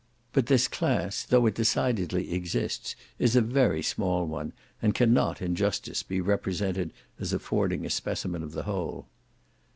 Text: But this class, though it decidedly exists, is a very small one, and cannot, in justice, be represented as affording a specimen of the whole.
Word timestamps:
But 0.33 0.47
this 0.47 0.67
class, 0.67 1.21
though 1.23 1.45
it 1.45 1.53
decidedly 1.53 2.33
exists, 2.33 2.95
is 3.19 3.35
a 3.35 3.39
very 3.41 3.83
small 3.83 4.25
one, 4.25 4.51
and 4.81 4.95
cannot, 4.95 5.43
in 5.43 5.53
justice, 5.53 6.01
be 6.01 6.19
represented 6.19 6.91
as 7.19 7.33
affording 7.33 7.85
a 7.85 7.89
specimen 7.91 8.41
of 8.41 8.53
the 8.53 8.63
whole. 8.63 9.05